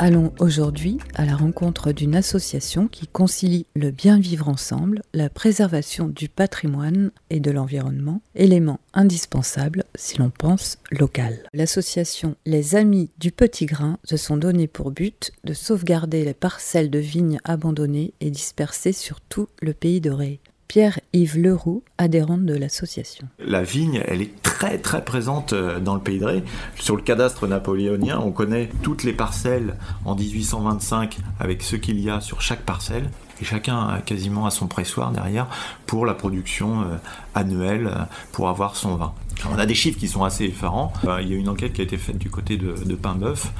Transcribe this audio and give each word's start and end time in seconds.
Allons 0.00 0.32
aujourd'hui 0.38 0.98
à 1.16 1.24
la 1.24 1.34
rencontre 1.34 1.90
d'une 1.90 2.14
association 2.14 2.86
qui 2.86 3.08
concilie 3.08 3.66
le 3.74 3.90
bien 3.90 4.20
vivre 4.20 4.48
ensemble, 4.48 5.02
la 5.12 5.28
préservation 5.28 6.06
du 6.06 6.28
patrimoine 6.28 7.10
et 7.30 7.40
de 7.40 7.50
l'environnement, 7.50 8.22
élément 8.36 8.78
indispensable 8.94 9.82
si 9.96 10.16
l'on 10.18 10.30
pense 10.30 10.78
local. 10.92 11.40
L'association 11.52 12.36
Les 12.46 12.76
Amis 12.76 13.10
du 13.18 13.32
Petit 13.32 13.66
Grain 13.66 13.98
se 14.04 14.16
sont 14.16 14.36
donné 14.36 14.68
pour 14.68 14.92
but 14.92 15.32
de 15.42 15.52
sauvegarder 15.52 16.24
les 16.24 16.32
parcelles 16.32 16.90
de 16.90 17.00
vignes 17.00 17.40
abandonnées 17.42 18.14
et 18.20 18.30
dispersées 18.30 18.92
sur 18.92 19.20
tout 19.20 19.48
le 19.60 19.72
pays 19.72 20.00
de 20.00 20.12
Ré. 20.12 20.38
Pierre-Yves 20.68 21.38
Leroux, 21.38 21.82
adhérent 21.96 22.36
de 22.36 22.54
l'association. 22.54 23.26
La 23.38 23.62
vigne, 23.62 24.02
elle 24.06 24.20
est 24.20 24.42
très 24.42 24.76
très 24.76 25.02
présente 25.02 25.54
euh, 25.54 25.80
dans 25.80 25.94
le 25.94 26.00
pays 26.00 26.18
de 26.18 26.26
Ré. 26.26 26.44
Sur 26.78 26.94
le 26.94 27.00
cadastre 27.00 27.46
napoléonien, 27.46 28.20
on 28.22 28.32
connaît 28.32 28.68
toutes 28.82 29.02
les 29.02 29.14
parcelles 29.14 29.76
en 30.04 30.14
1825 30.14 31.16
avec 31.40 31.62
ce 31.62 31.74
qu'il 31.74 31.98
y 32.00 32.10
a 32.10 32.20
sur 32.20 32.42
chaque 32.42 32.60
parcelle. 32.60 33.10
Et 33.40 33.46
chacun 33.46 33.78
a 33.88 34.00
quasiment 34.00 34.44
à 34.44 34.50
son 34.50 34.66
pressoir 34.66 35.10
derrière 35.10 35.46
pour 35.86 36.04
la 36.04 36.12
production 36.12 36.82
euh, 36.82 36.96
annuelle, 37.34 37.86
euh, 37.86 38.02
pour 38.32 38.50
avoir 38.50 38.76
son 38.76 38.96
vin. 38.96 39.14
on 39.50 39.58
a 39.58 39.64
des 39.64 39.74
chiffres 39.74 39.98
qui 39.98 40.08
sont 40.08 40.24
assez 40.24 40.44
effarants. 40.44 40.92
il 41.22 41.28
y 41.28 41.32
a 41.32 41.36
une 41.36 41.48
enquête 41.48 41.72
qui 41.72 41.80
a 41.80 41.84
été 41.84 41.96
faite 41.96 42.18
du 42.18 42.28
côté 42.28 42.58
de, 42.58 42.74
de 42.84 42.94
Pain-Bœuf. 42.94 43.52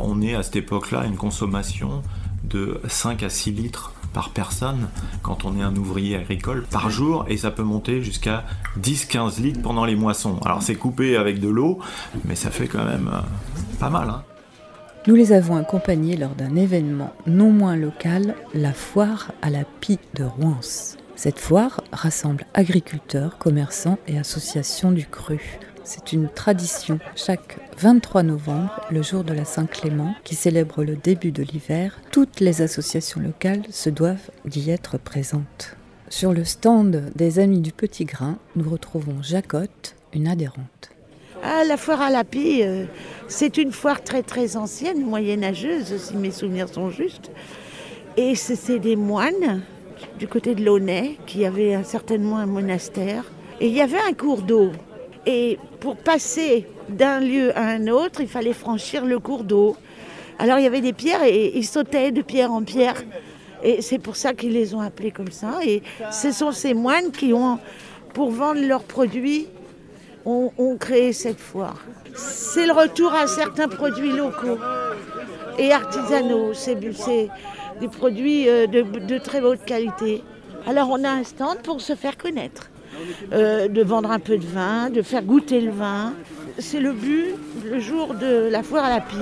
on 0.00 0.22
est 0.22 0.34
à 0.34 0.42
cette 0.42 0.56
époque-là 0.56 1.04
une 1.04 1.16
consommation 1.16 2.02
de 2.44 2.80
5 2.88 3.22
à 3.24 3.28
6 3.28 3.50
litres 3.50 3.93
par 4.14 4.30
personne 4.30 4.88
quand 5.22 5.44
on 5.44 5.58
est 5.58 5.62
un 5.62 5.76
ouvrier 5.76 6.16
agricole 6.16 6.64
par 6.70 6.88
jour 6.88 7.26
et 7.28 7.36
ça 7.36 7.50
peut 7.50 7.62
monter 7.62 8.02
jusqu'à 8.02 8.44
10-15 8.80 9.42
litres 9.42 9.60
pendant 9.60 9.84
les 9.84 9.96
moissons. 9.96 10.38
Alors 10.46 10.62
c'est 10.62 10.76
coupé 10.76 11.18
avec 11.18 11.40
de 11.40 11.48
l'eau, 11.48 11.80
mais 12.24 12.36
ça 12.36 12.50
fait 12.50 12.68
quand 12.68 12.84
même 12.84 13.10
euh, 13.12 13.20
pas 13.78 13.90
mal. 13.90 14.08
Hein. 14.08 14.22
Nous 15.06 15.14
les 15.14 15.32
avons 15.32 15.56
accompagnés 15.56 16.16
lors 16.16 16.34
d'un 16.34 16.56
événement 16.56 17.12
non 17.26 17.50
moins 17.50 17.76
local, 17.76 18.34
la 18.54 18.72
foire 18.72 19.32
à 19.42 19.50
la 19.50 19.64
pie 19.64 19.98
de 20.14 20.24
Rouens. 20.24 20.96
Cette 21.16 21.38
foire 21.38 21.82
rassemble 21.92 22.46
agriculteurs, 22.54 23.36
commerçants 23.36 23.98
et 24.08 24.18
associations 24.18 24.92
du 24.92 25.06
cru. 25.06 25.58
C'est 25.84 26.14
une 26.14 26.30
tradition. 26.30 26.98
Chaque 27.14 27.58
23 27.78 28.22
novembre, 28.22 28.80
le 28.90 29.02
jour 29.02 29.22
de 29.22 29.34
la 29.34 29.44
Saint-Clément, 29.44 30.14
qui 30.24 30.34
célèbre 30.34 30.82
le 30.82 30.96
début 30.96 31.30
de 31.30 31.42
l'hiver, 31.42 32.00
toutes 32.10 32.40
les 32.40 32.62
associations 32.62 33.20
locales 33.20 33.62
se 33.70 33.90
doivent 33.90 34.30
d'y 34.46 34.70
être 34.70 34.96
présentes. 34.96 35.76
Sur 36.08 36.32
le 36.32 36.44
stand 36.44 37.12
des 37.14 37.38
Amis 37.38 37.60
du 37.60 37.70
Petit 37.70 38.06
Grain, 38.06 38.38
nous 38.56 38.70
retrouvons 38.70 39.22
Jacotte, 39.22 39.94
une 40.14 40.26
adhérente. 40.26 40.90
Ah, 41.42 41.64
la 41.68 41.76
foire 41.76 42.00
à 42.00 42.10
la 42.10 42.24
pie, 42.24 42.62
euh, 42.62 42.86
c'est 43.28 43.58
une 43.58 43.72
foire 43.72 44.02
très 44.02 44.22
très 44.22 44.56
ancienne, 44.56 45.04
moyenâgeuse, 45.04 45.98
si 45.98 46.16
mes 46.16 46.30
souvenirs 46.30 46.70
sont 46.70 46.88
justes. 46.88 47.30
Et 48.16 48.34
c'est 48.36 48.78
des 48.78 48.96
moines 48.96 49.60
du 50.18 50.28
côté 50.28 50.54
de 50.54 50.64
Launay 50.64 51.18
qui 51.26 51.44
avaient 51.44 51.84
certainement 51.84 52.38
un 52.38 52.46
monastère. 52.46 53.30
Et 53.60 53.66
il 53.66 53.74
y 53.74 53.82
avait 53.82 54.00
un 54.08 54.14
cours 54.14 54.40
d'eau 54.40 54.72
et 55.26 55.58
pour 55.80 55.96
passer 55.96 56.66
d'un 56.88 57.20
lieu 57.20 57.56
à 57.56 57.62
un 57.62 57.88
autre, 57.88 58.20
il 58.20 58.28
fallait 58.28 58.52
franchir 58.52 59.04
le 59.04 59.18
cours 59.18 59.44
d'eau. 59.44 59.76
Alors 60.38 60.58
il 60.58 60.64
y 60.64 60.66
avait 60.66 60.80
des 60.80 60.92
pierres 60.92 61.22
et 61.22 61.52
ils 61.54 61.66
sautaient 61.66 62.12
de 62.12 62.22
pierre 62.22 62.52
en 62.52 62.62
pierre. 62.62 63.02
Et 63.62 63.80
c'est 63.80 63.98
pour 63.98 64.16
ça 64.16 64.34
qu'ils 64.34 64.52
les 64.52 64.74
ont 64.74 64.80
appelés 64.80 65.10
comme 65.10 65.30
ça. 65.30 65.60
Et 65.64 65.82
ce 66.10 66.32
sont 66.32 66.52
ces 66.52 66.74
moines 66.74 67.12
qui 67.12 67.32
ont, 67.32 67.58
pour 68.12 68.30
vendre 68.30 68.60
leurs 68.60 68.82
produits, 68.82 69.46
ont, 70.26 70.50
créé 70.78 71.12
cette 71.12 71.40
foire. 71.40 71.82
C'est 72.14 72.66
le 72.66 72.72
retour 72.72 73.12
à 73.12 73.26
certains 73.26 73.68
produits 73.68 74.12
locaux 74.12 74.58
et 75.58 75.72
artisanaux. 75.72 76.52
C'est 76.54 76.76
des 76.76 77.88
produits 77.88 78.48
euh, 78.48 78.66
de, 78.66 78.82
de 78.82 79.18
très 79.18 79.40
haute 79.40 79.64
qualité. 79.64 80.22
Alors 80.66 80.88
on 80.90 81.02
a 81.04 81.10
un 81.10 81.24
stand 81.24 81.58
pour 81.62 81.80
se 81.80 81.94
faire 81.94 82.16
connaître. 82.16 82.70
Euh, 83.32 83.68
de 83.68 83.82
vendre 83.82 84.10
un 84.10 84.18
peu 84.18 84.36
de 84.36 84.46
vin, 84.46 84.90
de 84.90 85.02
faire 85.02 85.22
goûter 85.22 85.60
le 85.60 85.70
vin. 85.70 86.14
C'est 86.58 86.80
le 86.80 86.92
but 86.92 87.34
le 87.64 87.80
jour 87.80 88.14
de 88.14 88.48
la 88.48 88.62
foire 88.62 88.84
à 88.84 88.90
la 88.90 89.00
pie. 89.00 89.16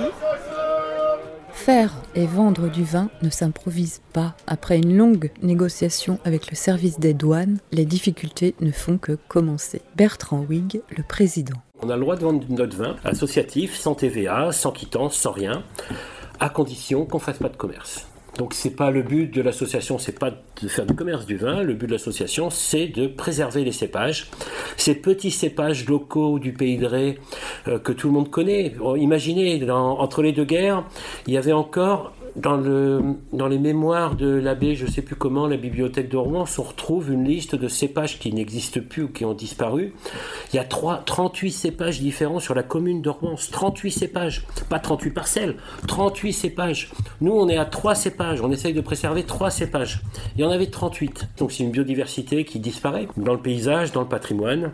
Faire 1.52 1.94
et 2.14 2.26
vendre 2.26 2.68
du 2.68 2.82
vin 2.82 3.08
ne 3.22 3.30
s'improvise 3.30 4.00
pas. 4.12 4.34
Après 4.46 4.78
une 4.78 4.96
longue 4.96 5.30
négociation 5.42 6.18
avec 6.24 6.50
le 6.50 6.56
service 6.56 6.98
des 6.98 7.14
douanes, 7.14 7.58
les 7.70 7.84
difficultés 7.84 8.54
ne 8.60 8.72
font 8.72 8.98
que 8.98 9.16
commencer. 9.28 9.80
Bertrand 9.94 10.44
Wig, 10.48 10.82
le 10.96 11.02
président. 11.02 11.56
On 11.80 11.90
a 11.90 11.96
le 11.96 12.02
droit 12.02 12.16
de 12.16 12.22
vendre 12.22 12.44
notre 12.48 12.76
vin 12.76 12.96
associatif, 13.04 13.76
sans 13.76 13.94
TVA, 13.94 14.50
sans 14.52 14.72
quittance, 14.72 15.14
sans 15.14 15.32
rien, 15.32 15.62
à 16.40 16.48
condition 16.48 17.06
qu'on 17.06 17.18
ne 17.18 17.22
fasse 17.22 17.38
pas 17.38 17.48
de 17.48 17.56
commerce. 17.56 18.06
Donc 18.38 18.54
c'est 18.54 18.74
pas 18.74 18.90
le 18.90 19.02
but 19.02 19.32
de 19.32 19.42
l'association, 19.42 19.98
c'est 19.98 20.18
pas 20.18 20.30
de 20.30 20.68
faire 20.68 20.86
du 20.86 20.94
commerce 20.94 21.26
du 21.26 21.36
vin. 21.36 21.62
Le 21.62 21.74
but 21.74 21.86
de 21.86 21.92
l'association, 21.92 22.48
c'est 22.50 22.86
de 22.86 23.06
préserver 23.06 23.64
les 23.64 23.72
cépages, 23.72 24.30
ces 24.76 24.94
petits 24.94 25.30
cépages 25.30 25.86
locaux 25.86 26.38
du 26.38 26.52
pays 26.52 26.78
de 26.78 26.86
Ré 26.86 27.18
euh, 27.68 27.78
que 27.78 27.92
tout 27.92 28.06
le 28.06 28.14
monde 28.14 28.30
connaît. 28.30 28.74
Imaginez, 28.96 29.70
entre 29.70 30.22
les 30.22 30.32
deux 30.32 30.44
guerres, 30.44 30.84
il 31.26 31.34
y 31.34 31.36
avait 31.36 31.52
encore 31.52 32.12
dans, 32.36 32.56
le, 32.56 33.00
dans 33.32 33.46
les 33.46 33.58
mémoires 33.58 34.14
de 34.14 34.28
l'abbé, 34.28 34.74
je 34.74 34.86
ne 34.86 34.90
sais 34.90 35.02
plus 35.02 35.16
comment, 35.16 35.46
la 35.46 35.56
bibliothèque 35.56 36.08
de 36.08 36.16
Rouen, 36.16 36.44
on 36.58 36.62
retrouve 36.62 37.12
une 37.12 37.24
liste 37.24 37.54
de 37.54 37.68
cépages 37.68 38.18
qui 38.18 38.32
n'existent 38.32 38.80
plus 38.88 39.04
ou 39.04 39.08
qui 39.08 39.24
ont 39.24 39.34
disparu. 39.34 39.92
Il 40.52 40.56
y 40.56 40.58
a 40.58 40.64
3, 40.64 41.02
38 41.04 41.50
cépages 41.50 42.00
différents 42.00 42.40
sur 42.40 42.54
la 42.54 42.62
commune 42.62 43.02
de 43.02 43.10
Rouen. 43.10 43.34
38 43.50 43.90
cépages, 43.90 44.46
pas 44.68 44.78
38 44.78 45.10
parcelles, 45.10 45.56
38 45.88 46.32
cépages. 46.32 46.90
Nous, 47.20 47.32
on 47.32 47.48
est 47.48 47.56
à 47.56 47.64
3 47.64 47.94
cépages, 47.94 48.40
on 48.40 48.50
essaye 48.50 48.72
de 48.72 48.80
préserver 48.80 49.24
3 49.24 49.50
cépages. 49.50 50.02
Il 50.36 50.42
y 50.42 50.44
en 50.44 50.50
avait 50.50 50.66
38. 50.66 51.28
Donc 51.38 51.52
c'est 51.52 51.64
une 51.64 51.70
biodiversité 51.70 52.44
qui 52.44 52.60
disparaît 52.60 53.08
dans 53.16 53.34
le 53.34 53.40
paysage, 53.40 53.92
dans 53.92 54.02
le 54.02 54.08
patrimoine. 54.08 54.72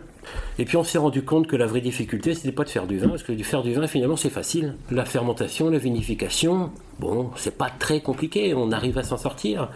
Et 0.57 0.65
puis 0.65 0.77
on 0.77 0.83
s'est 0.83 0.97
rendu 0.97 1.23
compte 1.23 1.47
que 1.47 1.55
la 1.55 1.65
vraie 1.65 1.81
difficulté, 1.81 2.33
c'était 2.33 2.51
pas 2.51 2.63
de 2.63 2.69
faire 2.69 2.87
du 2.87 2.97
vin, 2.97 3.09
parce 3.09 3.23
que 3.23 3.31
du 3.31 3.43
faire 3.43 3.63
du 3.63 3.73
vin, 3.73 3.87
finalement, 3.87 4.15
c'est 4.15 4.29
facile. 4.29 4.75
La 4.91 5.05
fermentation, 5.05 5.69
la 5.69 5.77
vinification, 5.77 6.71
bon, 6.99 7.31
c'est 7.35 7.57
pas 7.57 7.69
très 7.69 8.01
compliqué, 8.01 8.53
on 8.53 8.71
arrive 8.71 8.97
à 8.97 9.03
s'en 9.03 9.17
sortir 9.17 9.69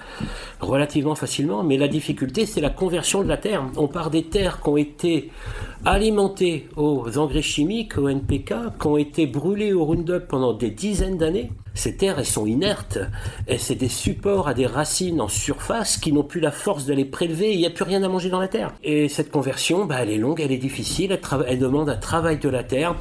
relativement 0.59 1.16
facilement, 1.16 1.63
mais 1.63 1.78
la 1.78 1.88
difficulté, 1.88 2.45
c'est 2.45 2.61
la 2.61 2.69
conversion 2.69 3.23
de 3.23 3.28
la 3.28 3.38
terre. 3.38 3.63
On 3.78 3.88
part 3.88 4.09
des 4.09 4.23
terres 4.23 4.61
qui 4.61 4.69
ont 4.69 4.78
été 4.78 5.31
alimentées 5.85 6.67
aux 6.75 7.17
engrais 7.17 7.41
chimiques, 7.41 7.97
au 7.97 8.09
NPK, 8.09 8.53
qui 8.79 8.88
ont 8.88 8.97
été 8.97 9.28
brûlées 9.28 9.73
au 9.73 9.85
Roundup 9.85 10.28
pendant 10.28 10.53
des 10.53 10.69
dizaines 10.69 11.17
d'années, 11.17 11.51
ces 11.75 11.95
terres, 11.95 12.19
elles 12.19 12.25
sont 12.25 12.45
inertes. 12.45 13.00
Et 13.47 13.57
c'est 13.57 13.75
des 13.75 13.90
supports 13.90 14.47
à 14.47 14.53
des 14.53 14.67
racines 14.67 15.19
en 15.22 15.28
surface 15.28 15.97
qui 15.97 16.11
n'ont 16.11 16.23
plus 16.23 16.40
la 16.40 16.51
force 16.51 16.85
de 16.85 16.94
les 16.94 17.05
prélever. 17.05 17.53
Il 17.53 17.59
n'y 17.59 17.66
a 17.66 17.72
plus 17.72 17.84
rien 17.84 18.03
à 18.03 18.07
manger 18.07 18.29
dans 18.29 18.40
la 18.40 18.47
terre. 18.47 18.73
Et 18.84 19.09
cette 19.09 19.31
conversion, 19.31 19.85
bah, 19.85 19.97
elle 20.01 20.11
est 20.11 20.17
longue, 20.17 20.40
elle 20.40 20.51
est 20.51 20.57
difficile. 20.57 21.19
Elle, 21.47 21.59
demande 21.59 21.90
un 21.90 21.97
travail 21.97 22.38
de 22.38 22.50
la 22.50 22.63
terre 22.63 22.95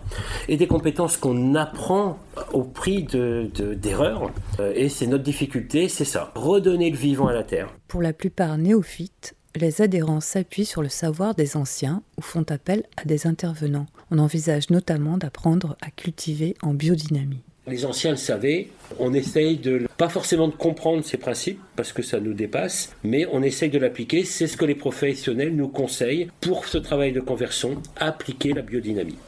et 0.49 0.57
des 0.57 0.67
compétences 0.67 1.17
qu'on 1.17 1.55
apprend 1.55 2.19
au 2.53 2.63
prix 2.63 3.03
d'erreurs. 3.03 3.51
De, 3.53 4.12
euh, 4.61 4.73
et 4.75 4.89
c'est 4.89 5.07
notre 5.07 5.25
difficulté, 5.25 5.89
c'est 5.89 6.05
ça. 6.05 6.33
Redonner 6.35 6.91
le 6.91 6.97
vivant 6.97 7.27
à 7.27 7.33
la 7.33 7.43
terre. 7.43 7.75
Pour 7.89 8.03
la 8.03 8.13
plupart 8.13 8.59
néophytes, 8.59 9.35
les 9.55 9.83
adhérents 9.83 10.21
s'appuient 10.21 10.65
sur 10.65 10.83
le 10.83 10.89
savoir 10.89 11.35
des 11.35 11.57
anciens 11.57 12.03
ou 12.19 12.23
font 12.23 12.45
appel 12.49 12.85
à 12.97 13.05
des 13.05 13.27
intervenants. 13.27 13.87
On 14.11 14.19
envisage 14.19 14.71
notamment 14.71 15.19
d'apprendre 15.19 15.77
à 15.83 15.91
cultiver 15.91 16.55
en 16.63 16.73
biodynamie. 16.73 17.43
Les 17.69 17.85
anciens 17.85 18.11
le 18.11 18.17
savaient, 18.17 18.71
on 18.99 19.15
essaye 19.15 19.57
de, 19.57 19.87
pas 19.97 20.09
forcément 20.09 20.49
de 20.49 20.55
comprendre 20.55 21.05
ces 21.05 21.17
principes, 21.17 21.61
parce 21.77 21.93
que 21.93 22.03
ça 22.03 22.19
nous 22.19 22.35
dépasse, 22.35 22.93
mais 23.05 23.25
on 23.31 23.41
essaye 23.41 23.71
de 23.71 23.79
l'appliquer. 23.79 24.25
C'est 24.25 24.49
ce 24.49 24.57
que 24.57 24.65
les 24.65 24.75
professionnels 24.75 25.55
nous 25.55 25.69
conseillent 25.69 26.29
pour 26.41 26.67
ce 26.67 26.79
travail 26.79 27.13
de 27.13 27.21
conversion, 27.21 27.81
appliquer 27.97 28.53
la 28.53 28.63
biodynamie. 28.63 29.19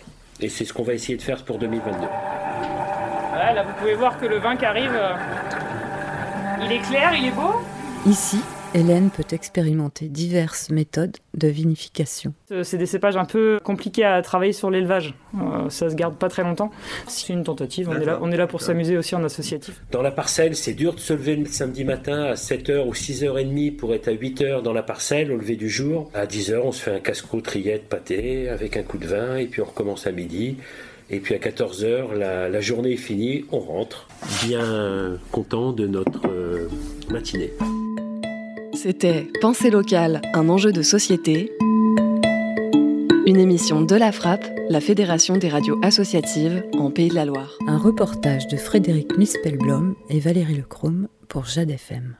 Et 0.41 0.49
c'est 0.49 0.64
ce 0.64 0.73
qu'on 0.73 0.82
va 0.82 0.94
essayer 0.94 1.17
de 1.17 1.23
faire 1.23 1.44
pour 1.44 1.58
2022. 1.58 2.06
Là, 3.55 3.62
vous 3.62 3.73
pouvez 3.79 3.95
voir 3.95 4.19
que 4.19 4.27
le 4.27 4.39
vin 4.39 4.56
qui 4.56 4.65
arrive, 4.65 4.93
euh, 4.95 5.15
il 6.62 6.73
est 6.73 6.81
clair, 6.81 7.12
il 7.15 7.27
est 7.27 7.31
beau. 7.31 7.55
Ici, 8.06 8.41
Hélène 8.75 9.11
peut 9.11 9.25
expérimenter 9.31 10.09
diverses 10.09 10.69
méthodes 10.71 11.17
de 11.35 11.47
vinification. 11.47 12.35
Euh, 12.51 12.65
c'est 12.65 12.77
des 12.77 12.87
cépages 12.87 13.17
un 13.17 13.25
peu 13.25 13.61
compliqués 13.62 14.05
à 14.05 14.21
travailler 14.21 14.53
sur 14.53 14.69
l'élevage. 14.69 15.15
Euh, 15.37 15.71
ça 15.71 15.89
se 15.89 15.95
garde 15.95 16.17
pas 16.17 16.29
très 16.29 16.43
longtemps. 16.43 16.73
C'est 17.06 17.33
une 17.33 17.45
tentative. 17.45 17.89
On 17.89 18.01
est, 18.01 18.05
là, 18.05 18.19
on 18.21 18.33
est 18.33 18.37
là 18.37 18.49
pour 18.49 18.61
s'amuser 18.61 18.99
aussi 18.99 19.15
en 19.15 19.23
associatif. 19.23 19.81
Dans 19.93 20.03
la 20.03 20.11
parcelle, 20.11 20.56
c'est 20.56 20.75
dur 20.75 20.95
de 20.95 21.01
se 21.01 21.12
lever 21.12 21.37
le 21.37 21.47
samedi 21.47 21.85
matin 21.85 22.25
à 22.25 22.35
7h 22.35 22.85
ou 22.87 22.93
6h30 22.93 23.77
pour 23.77 23.95
être 23.95 24.09
à 24.09 24.12
8h 24.12 24.62
dans 24.62 24.73
la 24.73 24.83
parcelle 24.83 25.31
au 25.31 25.37
lever 25.37 25.56
du 25.56 25.71
jour. 25.71 26.11
À 26.12 26.27
10h, 26.27 26.59
on 26.65 26.73
se 26.73 26.83
fait 26.83 26.95
un 26.97 27.01
casse-croûte, 27.01 27.47
rillette, 27.47 27.89
pâté 27.89 28.49
avec 28.49 28.77
un 28.77 28.83
coup 28.83 28.99
de 28.99 29.06
vin 29.06 29.37
et 29.37 29.47
puis 29.47 29.62
on 29.62 29.67
recommence 29.67 30.09
à 30.09 30.12
midi. 30.12 30.56
Et 31.11 31.21
puis 31.21 31.35
à 31.35 31.39
14h, 31.39 32.15
la, 32.15 32.61
journée 32.61 32.93
est 32.93 32.97
finie, 32.97 33.45
on 33.53 33.61
rentre, 33.61 34.09
bien 34.47 35.19
content 35.31 35.73
de 35.73 35.87
notre 35.87 36.27
euh, 36.29 36.69
matinée. 37.11 37.53
C'était 38.73 39.27
Pensée 39.41 39.71
locale, 39.71 40.21
un 40.35 40.49
enjeu 40.49 40.73
de 40.73 40.83
société. 40.83 41.53
Une 43.27 43.39
émission 43.39 43.83
de 43.83 43.97
la 43.97 44.12
Frappe, 44.12 44.45
la 44.69 44.81
Fédération 44.81 45.37
des 45.37 45.49
radios 45.49 45.79
associatives 45.83 46.65
en 46.79 46.91
Pays 46.91 47.09
de 47.09 47.15
la 47.15 47.25
Loire. 47.25 47.56
Un 47.67 47.79
reportage 47.79 48.47
de 48.49 48.56
Frédéric 48.56 49.17
Mispelblom 49.17 49.95
et 50.11 50.21
Valérie 50.21 50.56
Lecrome 50.56 51.09
pour 51.29 51.45
Jade 51.47 51.71
FM. 51.71 52.17